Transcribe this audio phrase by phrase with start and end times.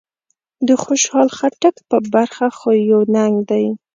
[0.67, 3.65] د خوشحال خټک په برخه خو يو ننګ دی.